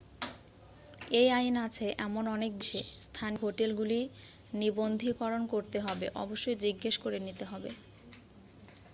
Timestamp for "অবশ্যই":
6.15-6.57